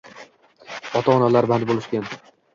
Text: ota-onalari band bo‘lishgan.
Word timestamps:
ota-onalari 1.01 1.53
band 1.53 1.69
bo‘lishgan. 1.73 2.11